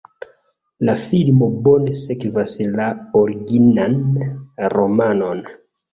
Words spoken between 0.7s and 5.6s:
La filmo bone sekvas la originan romanon.